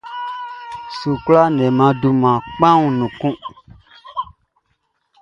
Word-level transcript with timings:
Sukula 0.97 1.43
leman 1.57 1.91
dunman 2.01 2.37
kpanwun 2.51 2.93
nun 2.97 3.11
kun. 3.19 3.35